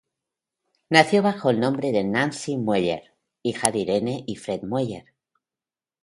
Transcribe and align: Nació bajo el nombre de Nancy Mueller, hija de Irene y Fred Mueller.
Nació 0.89 1.21
bajo 1.21 1.51
el 1.51 1.59
nombre 1.59 1.91
de 1.91 2.03
Nancy 2.03 2.57
Mueller, 2.57 3.13
hija 3.43 3.69
de 3.71 3.77
Irene 3.81 4.23
y 4.25 4.35
Fred 4.37 4.63
Mueller. 4.63 5.05